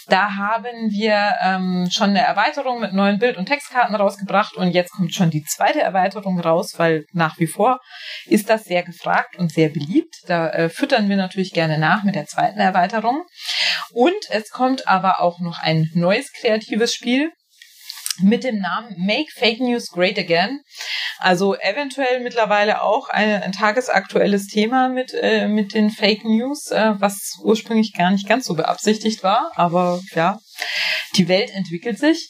[0.08, 4.92] Da haben wir ähm, schon eine Erweiterung mit neuen Bild- und Textkarten rausgebracht und jetzt
[4.92, 7.80] kommt schon die zweite Erweiterung raus, weil nach wie vor
[8.26, 10.11] ist das sehr gefragt und sehr beliebt.
[10.32, 13.26] Da äh, füttern wir natürlich gerne nach mit der zweiten Erweiterung.
[13.92, 17.34] Und es kommt aber auch noch ein neues kreatives Spiel
[18.22, 20.62] mit dem Namen Make Fake News Great Again.
[21.20, 26.94] Also eventuell mittlerweile auch ein, ein tagesaktuelles Thema mit, äh, mit den Fake News, äh,
[26.98, 29.52] was ursprünglich gar nicht ganz so beabsichtigt war.
[29.56, 30.38] Aber ja,
[31.16, 32.30] die Welt entwickelt sich.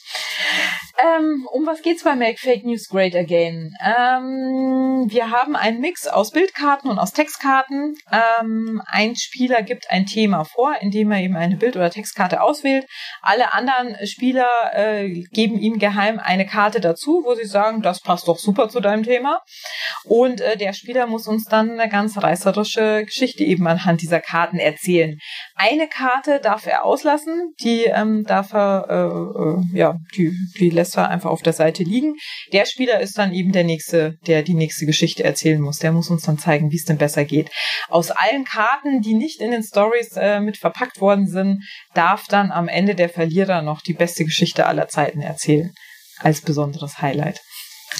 [1.02, 3.74] Ähm, um was geht's bei Make Fake News Great Again?
[3.84, 7.94] Ähm, wir haben einen Mix aus Bildkarten und aus Textkarten.
[8.12, 12.86] Ähm, ein Spieler gibt ein Thema vor, indem er eben eine Bild- oder Textkarte auswählt.
[13.20, 18.28] Alle anderen Spieler äh, geben ihm geheim eine Karte dazu, wo sie sagen, das passt
[18.28, 19.40] doch super zu deinem Thema.
[20.04, 24.58] Und äh, der Spieler muss uns dann eine ganz reißerische Geschichte eben anhand dieser Karten
[24.58, 25.18] erzählen.
[25.54, 27.84] Eine Karte darf er auslassen, die
[28.24, 32.14] darf er, äh, äh, ja, die, die lässt er einfach auf der Seite liegen.
[32.52, 35.78] Der Spieler ist dann eben der nächste, der die nächste Geschichte erzählen muss.
[35.78, 37.50] Der muss uns dann zeigen, wie es denn besser geht.
[37.88, 42.50] Aus allen Karten, die nicht in den Stories äh, mit verpackt worden sind, darf dann
[42.50, 45.72] am Ende der Verlierer noch die beste Geschichte aller Zeiten erzählen.
[46.20, 47.40] Als besonderes Highlight.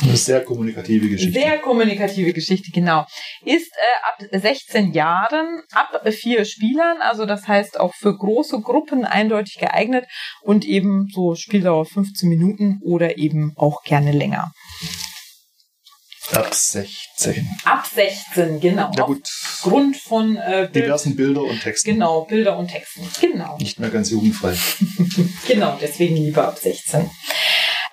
[0.01, 1.39] Eine sehr kommunikative Geschichte.
[1.39, 3.05] Sehr kommunikative Geschichte, genau.
[3.45, 9.05] Ist äh, ab 16 Jahren, ab vier Spielern, also das heißt auch für große Gruppen
[9.05, 10.07] eindeutig geeignet
[10.43, 14.53] und eben so Spieldauer 15 Minuten oder eben auch gerne länger.
[16.33, 17.47] Ab 16.
[17.65, 18.91] Ab 16, genau.
[18.97, 19.29] Ja gut,
[19.65, 21.91] Aufgrund von äh, Bild, diversen Bilder und Texten.
[21.91, 23.07] genau, Bilder und Texten.
[23.21, 23.59] Genau.
[23.59, 24.57] Nicht mehr ganz jugendfrei.
[25.47, 27.11] Genau, deswegen lieber ab 16.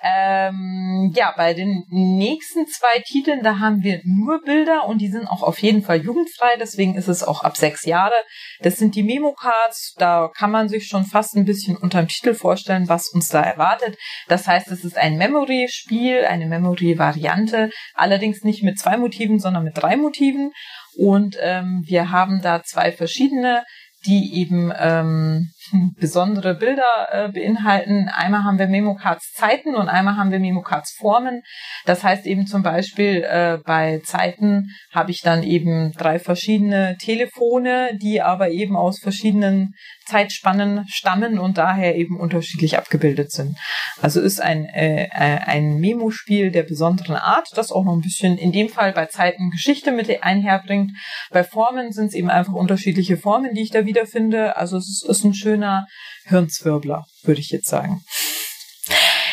[0.02, 5.26] Ähm, ja, bei den nächsten zwei Titeln, da haben wir nur Bilder und die sind
[5.26, 8.14] auch auf jeden Fall jugendfrei, deswegen ist es auch ab sechs Jahre.
[8.60, 12.88] Das sind die Memo-Cards, da kann man sich schon fast ein bisschen unterm Titel vorstellen,
[12.88, 13.98] was uns da erwartet.
[14.28, 19.76] Das heißt, es ist ein Memory-Spiel, eine Memory-Variante, allerdings nicht mit zwei Motiven, sondern mit
[19.76, 20.52] drei Motiven.
[20.96, 23.64] Und ähm, wir haben da zwei verschiedene
[24.06, 25.50] die eben ähm,
[25.96, 28.08] besondere Bilder äh, beinhalten.
[28.08, 31.42] Einmal haben wir Memocards Zeiten und einmal haben wir Memocards Formen.
[31.86, 37.98] Das heißt eben zum Beispiel äh, bei Zeiten habe ich dann eben drei verschiedene Telefone,
[38.00, 39.74] die aber eben aus verschiedenen
[40.06, 43.56] Zeitspannen stammen und daher eben unterschiedlich abgebildet sind.
[44.02, 45.08] Also ist ein, äh, äh,
[45.44, 49.50] ein Memo-Spiel der besonderen Art, das auch noch ein bisschen in dem Fall bei Zeiten
[49.50, 50.92] Geschichte mit einherbringt.
[51.30, 54.56] Bei Formen sind es eben einfach unterschiedliche Formen, die ich da wiederfinde.
[54.56, 55.86] Also es ist, ist ein schöner
[56.26, 58.02] Hirnzwirbler, würde ich jetzt sagen.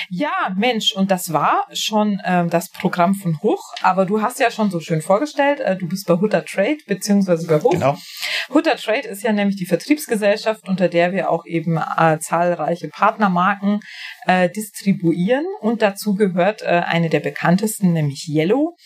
[0.10, 4.52] Ja, Mensch, und das war schon äh, das Programm von Hoch, aber du hast ja
[4.52, 7.72] schon so schön vorgestellt, äh, du bist bei Hutter Trade beziehungsweise bei Hoch.
[7.72, 7.98] Genau.
[8.54, 13.82] Hutter Trade ist ja nämlich die Vertriebsgesellschaft, unter der wir auch eben äh, zahlreiche Partnermarken
[14.26, 18.78] äh, distribuieren und dazu gehört äh, eine der bekanntesten, nämlich Yellow.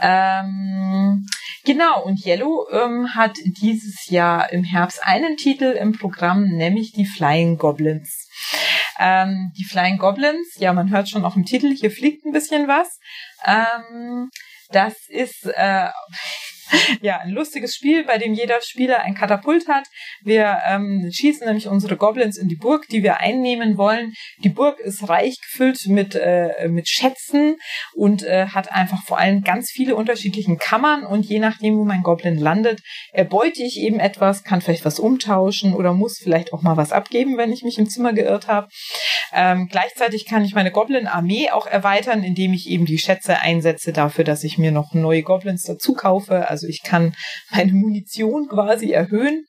[0.00, 1.26] Ähm,
[1.64, 7.06] genau, und Yellow ähm, hat dieses Jahr im Herbst einen Titel im Programm, nämlich die
[7.06, 8.28] Flying Goblins.
[8.98, 12.68] Ähm, die Flying Goblins, ja, man hört schon auch im Titel, hier fliegt ein bisschen
[12.68, 12.98] was.
[13.44, 14.30] Ähm,
[14.70, 15.88] das ist äh,
[17.02, 19.86] ja, ein lustiges Spiel, bei dem jeder Spieler ein Katapult hat.
[20.22, 24.12] Wir ähm, schießen nämlich unsere Goblins in die Burg, die wir einnehmen wollen.
[24.44, 27.56] Die Burg ist reich gefüllt mit, äh, mit Schätzen
[27.94, 32.02] und äh, hat einfach vor allem ganz viele unterschiedliche Kammern und je nachdem, wo mein
[32.02, 32.80] Goblin landet,
[33.12, 37.38] erbeute ich eben etwas, kann vielleicht was umtauschen oder muss vielleicht auch mal was abgeben,
[37.38, 38.68] wenn ich mich im Zimmer geirrt habe.
[39.32, 44.24] Ähm, gleichzeitig kann ich meine Goblin-Armee auch erweitern, indem ich eben die Schätze einsetze dafür,
[44.24, 46.48] dass ich mir noch neue Goblins dazu kaufe.
[46.48, 47.14] Also ich kann
[47.50, 49.46] meine Munition quasi erhöhen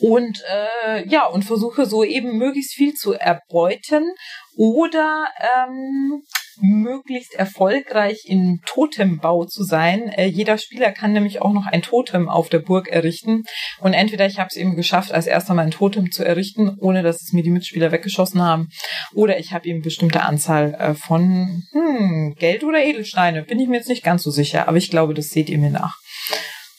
[0.00, 4.12] und äh, ja und versuche so eben möglichst viel zu erbeuten
[4.56, 6.22] oder ähm,
[6.60, 10.08] möglichst erfolgreich in Totembau zu sein.
[10.08, 13.44] Äh, jeder Spieler kann nämlich auch noch ein Totem auf der Burg errichten.
[13.80, 17.02] Und entweder ich habe es eben geschafft, als erster mal ein Totem zu errichten, ohne
[17.02, 18.68] dass es mir die Mitspieler weggeschossen haben,
[19.14, 23.42] oder ich habe eben bestimmte Anzahl äh, von hm, Geld oder Edelsteine.
[23.42, 25.70] Bin ich mir jetzt nicht ganz so sicher, aber ich glaube, das seht ihr mir
[25.70, 25.96] nach.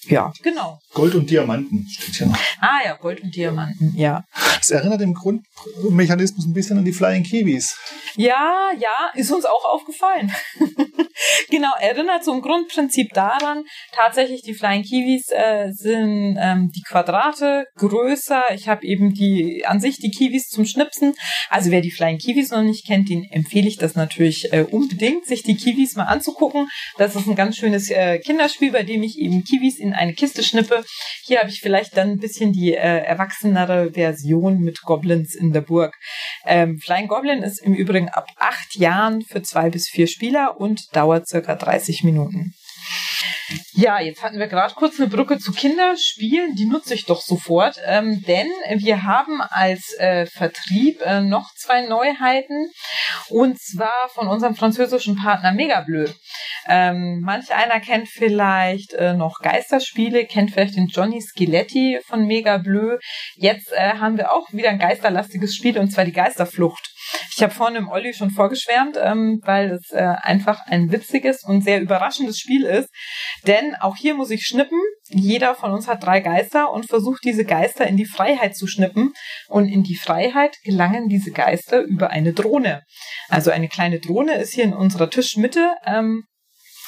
[0.07, 0.79] Ja, genau.
[0.93, 2.39] Gold und Diamanten steht hier noch.
[2.60, 4.23] Ah ja, Gold und Diamanten, ja.
[4.58, 7.78] Das erinnert im Grundmechanismus ein bisschen an die Flying Kiwis.
[8.15, 10.34] Ja, ja, ist uns auch aufgefallen.
[11.49, 17.65] genau, erinnert so im Grundprinzip daran, tatsächlich die Flying Kiwis äh, sind ähm, die Quadrate
[17.78, 18.43] größer.
[18.56, 21.13] Ich habe eben die an sich die Kiwis zum Schnipsen.
[21.49, 25.25] Also wer die Flying Kiwis noch nicht kennt, den empfehle ich das natürlich äh, unbedingt,
[25.25, 26.67] sich die Kiwis mal anzugucken.
[26.97, 30.43] Das ist ein ganz schönes äh, Kinderspiel, bei dem ich eben Kiwis in eine Kiste
[30.43, 30.78] schnippe.
[31.23, 35.61] Hier habe ich vielleicht dann ein bisschen die äh, erwachsenere Version mit Goblins in der
[35.61, 35.95] Burg.
[36.45, 40.95] Ähm, Flying Goblin ist im Übrigen ab acht Jahren für zwei bis vier Spieler und
[40.95, 42.53] dauert circa 30 Minuten.
[43.73, 47.80] Ja, jetzt hatten wir gerade kurz eine Brücke zu Kinderspielen, die nutze ich doch sofort,
[47.86, 52.69] ähm, denn wir haben als äh, Vertrieb äh, noch zwei Neuheiten
[53.30, 56.08] und zwar von unserem französischen Partner Megableu.
[56.67, 62.97] Ähm, manch einer kennt vielleicht äh, noch Geisterspiele, kennt vielleicht den Johnny Skeletti von Megableu.
[63.36, 66.91] Jetzt äh, haben wir auch wieder ein geisterlastiges Spiel und zwar die Geisterflucht.
[67.35, 71.63] Ich habe vorhin im Olli schon vorgeschwärmt, ähm, weil es äh, einfach ein witziges und
[71.63, 72.89] sehr überraschendes Spiel ist.
[73.47, 74.79] Denn auch hier muss ich schnippen.
[75.07, 79.13] Jeder von uns hat drei Geister und versucht diese Geister in die Freiheit zu schnippen.
[79.47, 82.83] Und in die Freiheit gelangen diese Geister über eine Drohne.
[83.29, 85.75] Also eine kleine Drohne ist hier in unserer Tischmitte.
[85.85, 86.23] Ähm,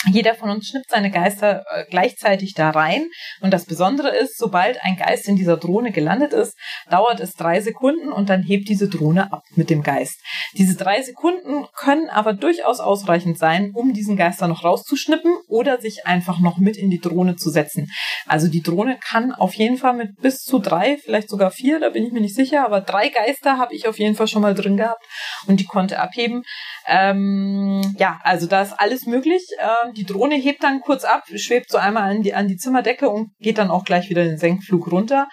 [0.09, 3.05] jeder von uns schnippt seine Geister äh, gleichzeitig da rein.
[3.41, 6.57] Und das Besondere ist, sobald ein Geist in dieser Drohne gelandet ist,
[6.89, 10.19] dauert es drei Sekunden und dann hebt diese Drohne ab mit dem Geist.
[10.57, 16.05] Diese drei Sekunden können aber durchaus ausreichend sein, um diesen Geister noch rauszuschnippen oder sich
[16.07, 17.91] einfach noch mit in die Drohne zu setzen.
[18.25, 21.89] Also die Drohne kann auf jeden Fall mit bis zu drei, vielleicht sogar vier, da
[21.89, 24.55] bin ich mir nicht sicher, aber drei Geister habe ich auf jeden Fall schon mal
[24.55, 25.03] drin gehabt
[25.47, 26.43] und die konnte abheben.
[26.87, 29.43] Ähm, ja, also da ist alles möglich.
[29.59, 33.09] Ähm, die Drohne hebt dann kurz ab, schwebt so einmal an die, an die Zimmerdecke
[33.09, 35.27] und geht dann auch gleich wieder den Senkflug runter.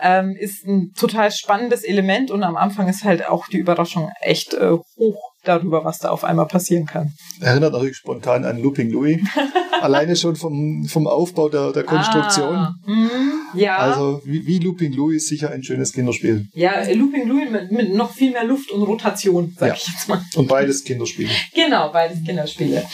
[0.00, 4.54] Ähm, ist ein total spannendes Element und am Anfang ist halt auch die Überraschung echt
[4.54, 7.12] äh, hoch darüber, was da auf einmal passieren kann.
[7.40, 9.20] Erinnert natürlich spontan an Looping Louis.
[9.80, 12.54] Alleine schon vom, vom Aufbau der, der Konstruktion.
[12.54, 13.10] Ah, mh,
[13.54, 13.76] ja.
[13.76, 16.46] Also wie, wie, Looping Louis sicher ein schönes Kinderspiel.
[16.54, 19.74] Ja, Looping Louis mit, mit noch viel mehr Luft und Rotation, sag ja.
[19.74, 20.22] ich jetzt mal.
[20.36, 21.30] Und beides Kinderspiele.
[21.54, 22.84] Genau, beides Kinderspiele.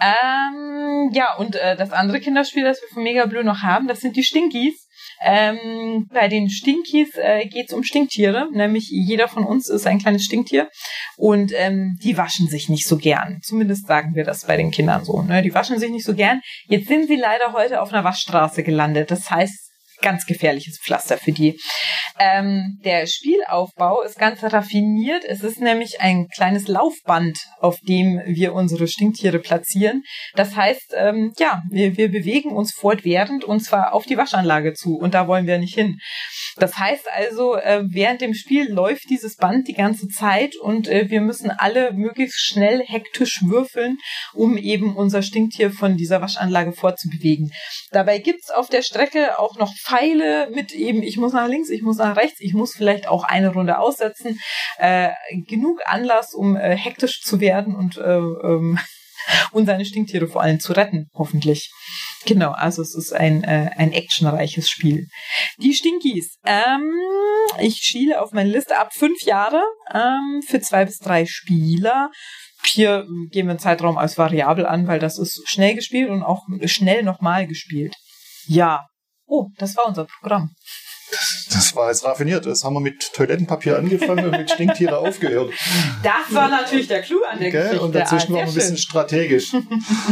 [0.00, 4.00] Ähm, ja, und äh, das andere Kinderspiel, das wir von Mega Blue noch haben, das
[4.00, 4.86] sind die Stinkies.
[5.22, 9.98] Ähm, bei den Stinkies äh, geht es um Stinktiere, nämlich jeder von uns ist ein
[9.98, 10.68] kleines Stinktier
[11.16, 13.40] und ähm, die waschen sich nicht so gern.
[13.42, 15.22] Zumindest sagen wir das bei den Kindern so.
[15.22, 15.42] Ne?
[15.42, 16.40] Die waschen sich nicht so gern.
[16.66, 19.10] Jetzt sind sie leider heute auf einer Waschstraße gelandet.
[19.10, 19.63] Das heißt,
[20.04, 21.58] ganz gefährliches Pflaster für die.
[22.20, 25.24] Ähm, der Spielaufbau ist ganz raffiniert.
[25.24, 30.02] Es ist nämlich ein kleines Laufband, auf dem wir unsere Stinktiere platzieren.
[30.34, 34.96] Das heißt, ähm, ja, wir, wir bewegen uns fortwährend und zwar auf die Waschanlage zu
[34.96, 35.98] und da wollen wir nicht hin.
[36.56, 41.10] Das heißt also, äh, während dem Spiel läuft dieses Band die ganze Zeit und äh,
[41.10, 43.98] wir müssen alle möglichst schnell hektisch würfeln,
[44.34, 47.52] um eben unser Stinktier von dieser Waschanlage fortzubewegen.
[47.90, 51.82] Dabei gibt's auf der Strecke auch noch Pfeile mit eben, ich muss nach links, ich
[51.82, 54.38] muss nach rechts, ich muss vielleicht auch eine Runde aussetzen.
[54.78, 55.10] Äh,
[55.46, 58.78] genug Anlass, um hektisch zu werden und, äh, ähm,
[59.52, 61.70] und seine Stinktiere vor allem zu retten, hoffentlich.
[62.26, 65.06] Genau, also es ist ein, äh, ein actionreiches Spiel.
[65.58, 66.38] Die Stinkies.
[66.44, 66.92] Ähm,
[67.60, 72.10] ich schiele auf meine Liste ab fünf Jahre ähm, für zwei bis drei Spieler.
[72.72, 76.42] Hier gehen wir einen Zeitraum als variabel an, weil das ist schnell gespielt und auch
[76.64, 77.94] schnell nochmal gespielt.
[78.46, 78.86] Ja.
[79.26, 80.50] Oh, das war unser Programm.
[81.52, 82.46] Das, war jetzt raffiniert.
[82.46, 85.52] Das haben wir mit Toilettenpapier angefangen und mit Stinktiere aufgehört.
[86.02, 87.62] Das war natürlich der Clou an der Gell?
[87.62, 87.84] Geschichte.
[87.84, 89.52] Und dazwischen Ah, waren wir ein bisschen strategisch.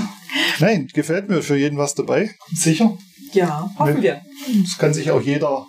[0.59, 2.31] Nein, gefällt mir für jeden was dabei.
[2.55, 2.97] Sicher.
[2.97, 2.99] schön.
[3.33, 4.21] Ja, hoffen wir.
[4.63, 5.67] Das kann sich auch jeder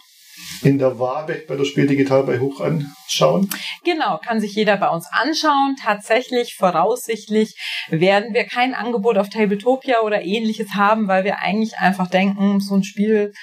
[0.64, 3.50] in der Wabe bei der Spiel Digital bei Hoch anschauen.
[3.84, 5.76] Genau, kann sich jeder bei uns anschauen.
[5.82, 7.56] Tatsächlich, voraussichtlich
[7.90, 12.76] werden wir kein Angebot auf Tabletopia oder ähnliches haben, weil wir eigentlich einfach denken, so
[12.76, 13.34] ein Spiel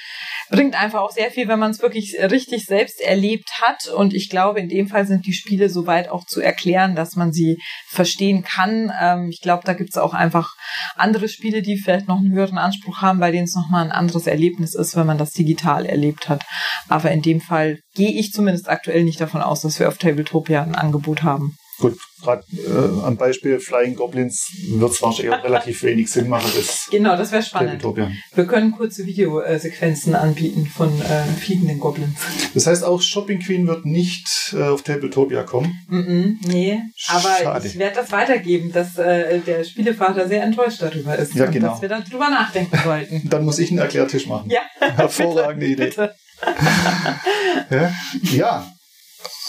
[0.51, 3.89] bringt einfach auch sehr viel, wenn man es wirklich richtig selbst erlebt hat.
[3.89, 7.33] Und ich glaube, in dem Fall sind die Spiele soweit auch zu erklären, dass man
[7.33, 8.93] sie verstehen kann.
[9.01, 10.55] Ähm, ich glaube, da gibt es auch einfach
[10.97, 14.27] andere Spiele, die vielleicht noch einen höheren Anspruch haben, bei denen es nochmal ein anderes
[14.27, 16.43] Erlebnis ist, wenn man das digital erlebt hat.
[16.89, 20.63] Aber in dem Fall gehe ich zumindest aktuell nicht davon aus, dass wir auf Tabletopia
[20.63, 21.57] ein Angebot haben.
[21.79, 26.51] Gut, gerade äh, am Beispiel Flying Goblins wird es wahrscheinlich auch relativ wenig Sinn machen,
[26.55, 27.81] das Genau, das wäre spannend.
[27.81, 28.11] Tabletopia.
[28.35, 32.19] Wir können kurze Videosequenzen anbieten von äh, fliegenden Goblins.
[32.53, 35.73] Das heißt, auch Shopping Queen wird nicht äh, auf Tabletopia kommen.
[35.89, 37.67] Mm -mm, nee, aber Schade.
[37.67, 41.69] ich werde das weitergeben, dass äh, der Spielevater sehr enttäuscht darüber ist Ja, und genau.
[41.69, 43.23] dass wir darüber nachdenken sollten.
[43.31, 44.51] Dann muss ich einen Erklärtisch machen.
[44.51, 44.61] Ja,
[44.97, 45.87] Hervorragende Idee.
[45.87, 46.15] bitte.
[47.71, 47.93] Ja?
[48.23, 48.73] ja,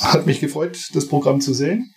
[0.02, 1.92] hat mich gefreut, das Programm zu sehen.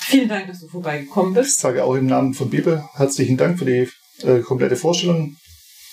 [0.00, 1.60] Vielen Dank, dass du vorbeigekommen Ich bist.
[1.60, 3.88] sage auch im Namen von Bibel herzlichen Dank für die
[4.22, 5.36] äh, komplette Vorstellung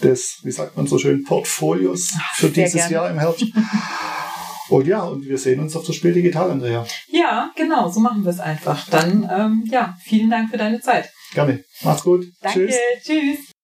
[0.01, 2.93] des, wie sagt man so schön, Portfolios für sehr dieses gerne.
[2.93, 3.45] Jahr im Herbst.
[4.69, 6.85] Und ja, und wir sehen uns auf das Spiel digital, Andrea.
[7.07, 8.89] Ja, genau, so machen wir es einfach.
[8.89, 11.09] Dann, ähm, ja, vielen Dank für deine Zeit.
[11.33, 11.63] Gerne.
[11.81, 12.25] Macht's gut.
[12.41, 12.75] Danke, Tschüss.
[13.05, 13.54] tschüss.